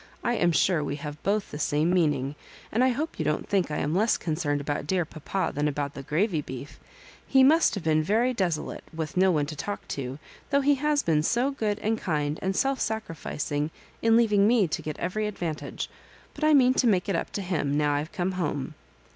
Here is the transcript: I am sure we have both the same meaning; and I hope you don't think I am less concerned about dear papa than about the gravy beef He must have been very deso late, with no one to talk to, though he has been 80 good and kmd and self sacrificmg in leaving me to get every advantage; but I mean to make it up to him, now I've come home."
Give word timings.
I 0.23 0.33
am 0.33 0.51
sure 0.51 0.83
we 0.83 0.95
have 0.95 1.21
both 1.21 1.51
the 1.51 1.59
same 1.59 1.93
meaning; 1.93 2.33
and 2.71 2.83
I 2.83 2.89
hope 2.89 3.19
you 3.19 3.23
don't 3.23 3.47
think 3.47 3.69
I 3.69 3.77
am 3.77 3.93
less 3.93 4.17
concerned 4.17 4.59
about 4.59 4.87
dear 4.87 5.05
papa 5.05 5.51
than 5.53 5.67
about 5.67 5.93
the 5.93 6.01
gravy 6.01 6.41
beef 6.41 6.79
He 7.27 7.43
must 7.43 7.75
have 7.75 7.83
been 7.83 8.01
very 8.01 8.33
deso 8.33 8.65
late, 8.65 8.81
with 8.91 9.15
no 9.15 9.29
one 9.29 9.45
to 9.45 9.55
talk 9.55 9.87
to, 9.89 10.17
though 10.49 10.61
he 10.61 10.73
has 10.73 11.03
been 11.03 11.19
80 11.19 11.51
good 11.51 11.77
and 11.83 12.01
kmd 12.01 12.39
and 12.41 12.55
self 12.55 12.79
sacrificmg 12.79 13.69
in 14.01 14.17
leaving 14.17 14.47
me 14.47 14.67
to 14.69 14.81
get 14.81 14.97
every 14.97 15.27
advantage; 15.27 15.87
but 16.33 16.43
I 16.43 16.55
mean 16.55 16.73
to 16.81 16.87
make 16.87 17.07
it 17.07 17.15
up 17.15 17.29
to 17.33 17.43
him, 17.43 17.77
now 17.77 17.93
I've 17.93 18.11
come 18.11 18.31
home." 18.31 18.73